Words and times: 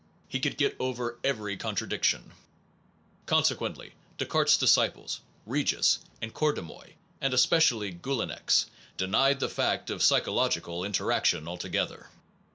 He 0.27 0.39
could 0.39 0.57
get 0.57 0.75
over 0.79 1.19
every 1.23 1.55
contradiction. 1.57 2.31
Consequently 3.27 3.93
Descartes 4.17 4.57
disciples 4.57 5.21
Regis 5.45 5.99
and 6.23 6.33
Cordemoy, 6.33 6.93
and 7.21 7.35
especially 7.35 7.93
Geulincx, 7.93 8.65
denied 8.97 9.39
the 9.39 9.47
fact 9.47 9.91
of 9.91 10.01
psychological 10.01 10.83
in 10.83 10.91
teraction 10.91 11.47
altogether. 11.47 12.09